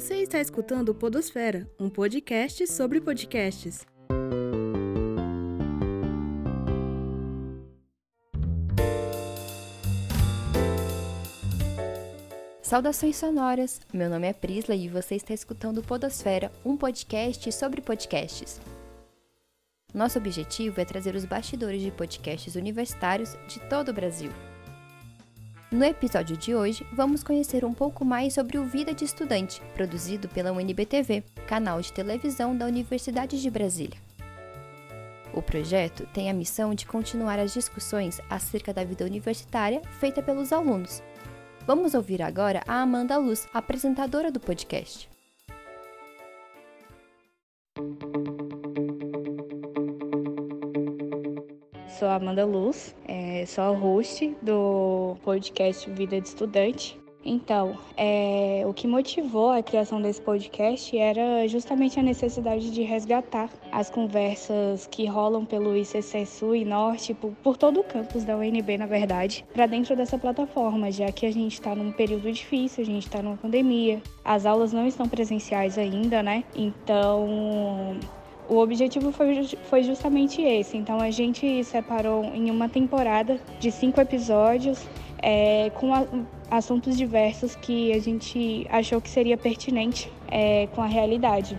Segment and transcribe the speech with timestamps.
[0.00, 3.86] Você está escutando Podosfera, um podcast sobre podcasts.
[12.62, 13.82] Saudações sonoras!
[13.92, 18.58] Meu nome é Prisla e você está escutando Podosfera, um podcast sobre podcasts.
[19.92, 24.32] Nosso objetivo é trazer os bastidores de podcasts universitários de todo o Brasil.
[25.70, 30.28] No episódio de hoje, vamos conhecer um pouco mais sobre o Vida de Estudante, produzido
[30.28, 33.96] pela UNBTV, canal de televisão da Universidade de Brasília.
[35.32, 40.52] O projeto tem a missão de continuar as discussões acerca da vida universitária feita pelos
[40.52, 41.00] alunos.
[41.64, 45.08] Vamos ouvir agora a Amanda Luz, apresentadora do podcast.
[51.98, 57.00] Sou Amanda Luz, é, sou a host do podcast Vida de Estudante.
[57.24, 63.50] Então, é, o que motivou a criação desse podcast era justamente a necessidade de resgatar
[63.70, 68.36] as conversas que rolam pelo ICC Sul e Norte, por, por todo o campus da
[68.36, 72.82] UNB, na verdade, para dentro dessa plataforma, já que a gente está num período difícil,
[72.82, 76.42] a gente está numa pandemia, as aulas não estão presenciais ainda, né?
[76.56, 77.98] Então,
[78.50, 80.76] o objetivo foi, foi justamente esse.
[80.76, 84.84] Então a gente separou em uma temporada de cinco episódios
[85.22, 86.04] é, com a,
[86.50, 91.56] assuntos diversos que a gente achou que seria pertinente é, com a realidade.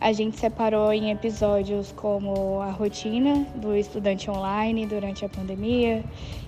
[0.00, 6.04] A gente separou em episódios como a rotina do estudante online durante a pandemia,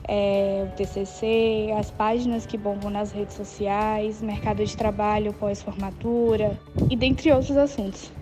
[0.06, 6.56] é, o TCC, as páginas que bombam nas redes sociais, mercado de trabalho pós-formatura
[6.89, 8.12] e dentre outros assuntos.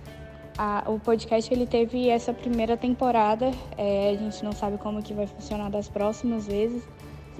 [0.61, 5.15] A, o podcast ele teve essa primeira temporada, é, a gente não sabe como que
[5.15, 6.83] vai funcionar das próximas vezes,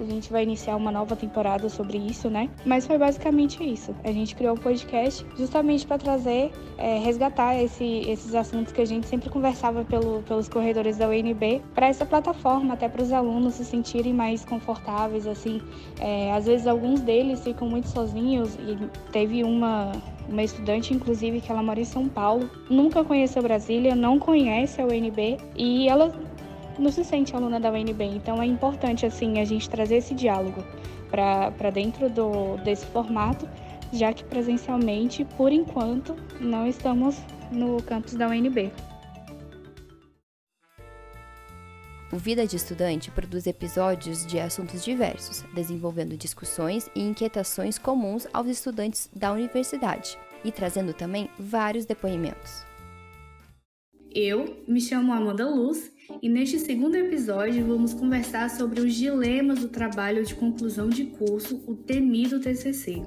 [0.03, 2.49] a gente vai iniciar uma nova temporada sobre isso, né?
[2.65, 3.95] Mas foi basicamente isso.
[4.03, 8.85] A gente criou um podcast justamente para trazer, é, resgatar esse, esses assuntos que a
[8.85, 13.55] gente sempre conversava pelo, pelos corredores da UNB para essa plataforma, até para os alunos
[13.55, 15.61] se sentirem mais confortáveis, assim.
[15.99, 18.77] É, às vezes alguns deles ficam muito sozinhos e
[19.11, 19.91] teve uma
[20.29, 24.85] uma estudante, inclusive, que ela mora em São Paulo, nunca conheceu Brasília, não conhece a
[24.85, 26.13] UNB e ela
[26.79, 28.03] não se sente aluna da UNB.
[28.03, 30.63] Então é importante assim a gente trazer esse diálogo
[31.09, 33.47] para dentro do, desse formato,
[33.91, 37.17] já que presencialmente, por enquanto, não estamos
[37.51, 38.71] no campus da UNB.
[42.11, 48.47] O Vida de Estudante produz episódios de assuntos diversos, desenvolvendo discussões e inquietações comuns aos
[48.47, 52.65] estudantes da universidade e trazendo também vários depoimentos.
[54.11, 59.69] Eu me chamo Amanda Luz e neste segundo episódio vamos conversar sobre os dilemas do
[59.69, 63.01] trabalho de conclusão de curso, o temido TCC.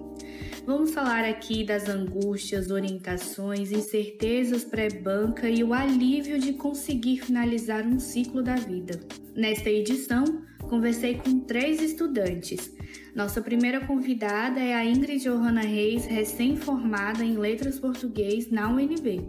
[0.65, 7.99] Vamos falar aqui das angústias, orientações, incertezas pré-banca e o alívio de conseguir finalizar um
[7.99, 9.01] ciclo da vida.
[9.35, 10.25] Nesta edição,
[10.61, 12.73] conversei com três estudantes.
[13.15, 19.27] Nossa primeira convidada é a Ingrid Johanna Reis, recém-formada em Letras Português na UNB.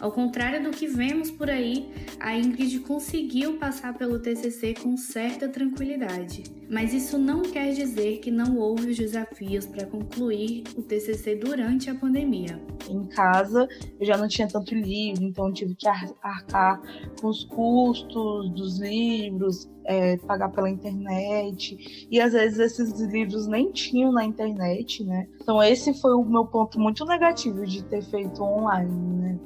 [0.00, 5.48] Ao contrário do que vemos por aí, a Ingrid conseguiu passar pelo TCC com certa
[5.48, 6.42] tranquilidade.
[6.68, 11.88] Mas isso não quer dizer que não houve os desafios para concluir o TCC durante
[11.88, 12.60] a pandemia.
[12.90, 13.68] Em casa,
[14.00, 16.80] eu já não tinha tanto livro, então tive que arcar
[17.20, 22.08] com os custos dos livros, é, pagar pela internet.
[22.10, 25.28] E às vezes esses livros nem tinham na internet, né?
[25.40, 29.38] Então esse foi o meu ponto muito negativo de ter feito online, né?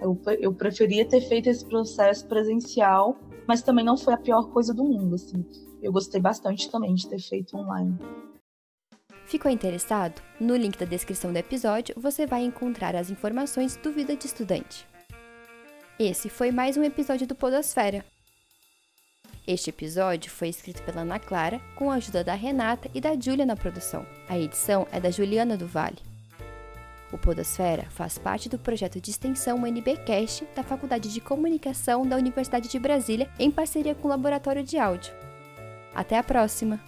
[0.00, 3.16] Eu, eu preferia ter feito esse processo presencial,
[3.46, 5.44] mas também não foi a pior coisa do mundo, assim.
[5.82, 7.96] Eu gostei bastante também de ter feito online.
[9.26, 10.22] Ficou interessado?
[10.40, 14.86] No link da descrição do episódio você vai encontrar as informações do Vida de Estudante.
[15.98, 18.04] Esse foi mais um episódio do Podosfera.
[19.48, 23.46] Este episódio foi escrito pela Ana Clara, com a ajuda da Renata e da Júlia
[23.46, 24.04] na produção.
[24.28, 25.96] A edição é da Juliana do Vale.
[27.10, 32.68] O Podosfera faz parte do projeto de extensão UNBcast da Faculdade de Comunicação da Universidade
[32.68, 35.14] de Brasília, em parceria com o Laboratório de Áudio.
[35.94, 36.78] Até a próxima!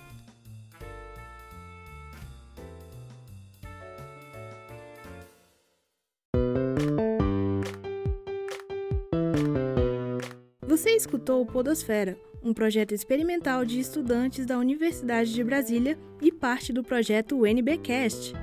[10.69, 16.73] Você escutou o Podosfera, um projeto experimental de estudantes da Universidade de Brasília e parte
[16.73, 18.35] do projeto UNBcast.